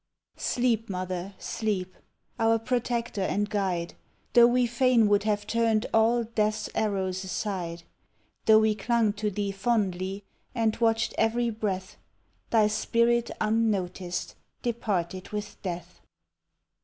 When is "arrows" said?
6.73-7.23